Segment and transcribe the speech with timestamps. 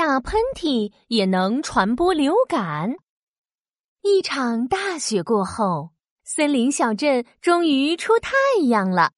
[0.00, 2.94] 打喷嚏也能传播流感。
[4.00, 5.90] 一场大雪过后，
[6.24, 8.32] 森林小镇终于出太
[8.70, 9.12] 阳了。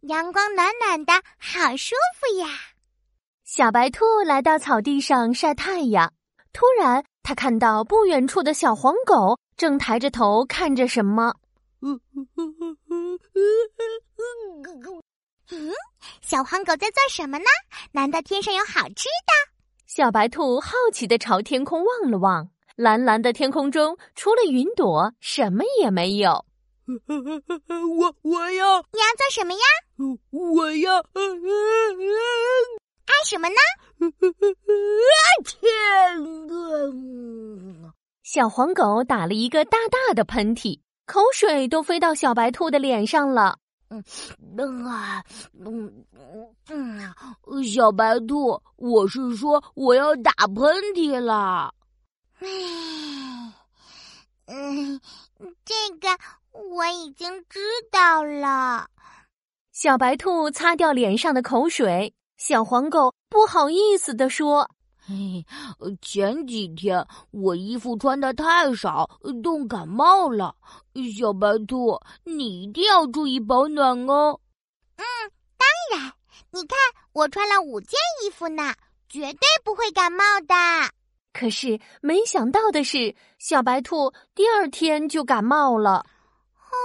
[0.00, 2.48] 阳光暖暖的，好舒服呀！
[3.44, 6.12] 小白兔来到草地上晒太阳，
[6.52, 11.32] 突然，它看到不远处的小黄狗正抬着头看着什么。
[15.50, 15.70] 嗯，
[16.26, 17.44] 小黄狗在做什么呢？
[17.92, 19.32] 难道天上有好吃的？
[19.86, 26.46] 小白兔好奇的朝天空望了望，蓝蓝的天空中除了云朵，什么也没有。
[26.86, 29.60] 我我要你要做什么呀？
[30.30, 30.96] 我要
[33.04, 33.56] 爱什么呢？
[38.22, 43.58] 小黄狗打了一个大大的喷嚏，口水都飞到小白兔的脸上了。
[44.56, 45.22] 嗯啊，
[45.58, 46.04] 嗯
[46.68, 50.56] 嗯，小白兔，我是说我要打喷
[50.94, 51.74] 嚏了。
[52.40, 52.46] 唉，
[54.46, 55.00] 嗯，
[55.64, 56.08] 这个
[56.52, 57.60] 我已经知
[57.90, 58.88] 道了。
[59.72, 64.70] 小白兔擦掉脸上的口水，小黄狗不好意思的说。
[65.06, 65.44] 嘿，
[66.00, 69.08] 前几天我衣服穿的太少，
[69.42, 70.54] 冻感冒了。
[71.14, 74.40] 小白兔，你一定要注意保暖哦。
[74.96, 75.04] 嗯，
[75.58, 76.12] 当然。
[76.50, 76.78] 你看，
[77.12, 78.74] 我穿了五件衣服呢，
[79.08, 80.54] 绝对不会感冒的。
[81.32, 86.06] 可是没想到的是，小白兔第二天就感冒了。
[86.70, 86.76] 哎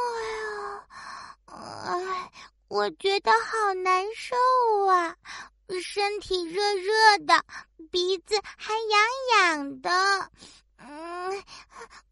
[1.53, 2.31] 呀，哎，
[2.67, 4.35] 我觉得好难受
[4.87, 5.15] 啊。
[5.81, 7.43] 身体热热的，
[7.91, 8.99] 鼻子还痒
[9.57, 9.89] 痒的，
[10.77, 11.43] 嗯，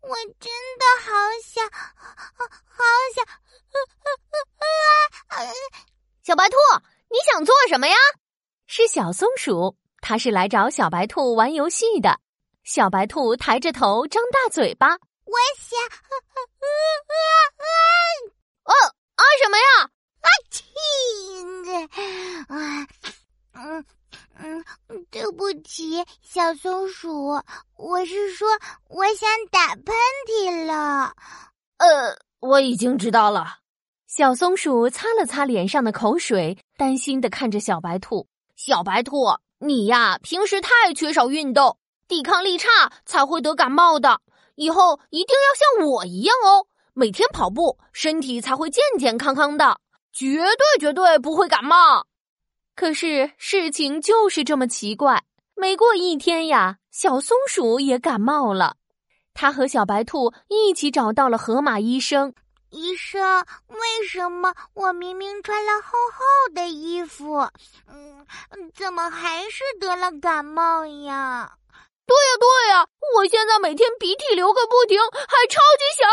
[0.02, 1.12] 我真的好
[1.44, 2.84] 想，好
[3.16, 3.26] 想，
[5.30, 5.36] 啊
[6.24, 6.56] 小白兔，
[7.10, 7.96] 你想做什么呀？
[8.68, 12.20] 是小松鼠，它是来找小白兔玩游戏的。
[12.64, 15.80] 小白兔抬着头，张大嘴巴，我想，
[18.66, 18.74] 哦，
[19.16, 19.90] 啊什么呀？
[20.22, 20.66] 啊亲，
[22.50, 22.88] 啊。
[25.68, 27.42] 起，小松鼠，
[27.76, 28.48] 我是说
[28.88, 29.94] 我想打喷
[30.26, 31.14] 嚏了。
[31.78, 33.58] 呃，我已经知道了。
[34.08, 38.30] 小松鼠擦了擦脸上的口水，担心的看着小白兔。
[38.56, 39.26] 小白兔，
[39.60, 42.70] 你呀，平时太缺少运动，抵抗力差，
[43.06, 44.22] 才会得感冒的。
[44.56, 49.82] 以后一定要像我一样哦，每天跑步，身体才会健健康康的，
[50.14, 52.08] 绝对绝对不会感冒。
[52.74, 55.24] 可是事情就是这么奇怪，
[55.60, 58.78] 没过一天呀，小松鼠也感冒了。
[59.34, 62.34] 它和小白兔一起找到了河马医生。
[62.70, 67.40] 医生，为什么我明明穿了厚厚的衣服，
[67.88, 68.26] 嗯，
[68.76, 71.52] 怎么还是得了感冒呀？
[72.06, 76.10] 对呀，对呀，我现在每天鼻涕流个不停，还超级响。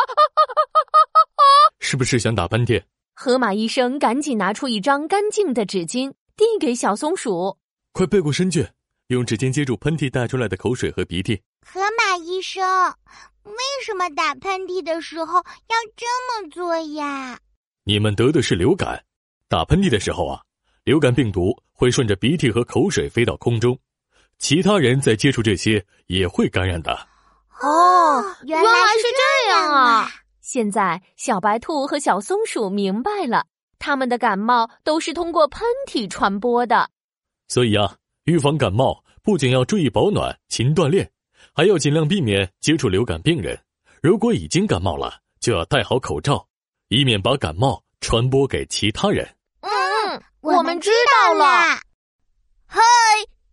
[1.80, 2.82] 是不是想打喷嚏？
[3.14, 6.14] 河马医生赶紧拿出一张干净的纸巾。
[6.36, 7.58] 递给小松鼠，
[7.92, 8.68] 快背过身去，
[9.08, 11.42] 用指尖接住喷嚏带出来的口水和鼻涕。
[11.66, 12.64] 河马医生，
[13.42, 13.54] 为
[13.84, 16.06] 什么打喷嚏的时候要这
[16.42, 17.38] 么做呀？
[17.84, 19.04] 你们得的是流感，
[19.48, 20.40] 打喷嚏的时候啊，
[20.84, 23.78] 流感病毒会顺着鼻涕和口水飞到空中，
[24.38, 26.92] 其他人在接触这些也会感染的。
[27.60, 30.10] 哦，原来是这样啊！
[30.40, 33.46] 现在小白兔和小松鼠明白了。
[33.78, 36.88] 他们的感冒都是通过喷嚏传播的，
[37.48, 41.10] 所以啊，预防感冒不仅要注意保暖、勤锻炼，
[41.54, 43.58] 还要尽量避免接触流感病人。
[44.00, 46.46] 如果已经感冒了，就要戴好口罩，
[46.88, 49.28] 以免把感冒传播给其他人。
[49.60, 50.90] 嗯，我们知
[51.26, 51.78] 道了。
[52.64, 52.80] 嗨，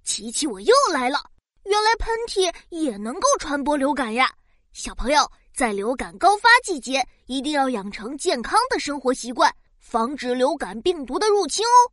[0.04, 1.20] 琪琪，我又来了。
[1.66, 4.34] 原来喷嚏也能够传播流感呀！
[4.72, 9.53] 小朋友，在流感高发季节，一定要养成健康的生活习惯。
[9.80, 11.92] 防止流感病毒的入侵哦。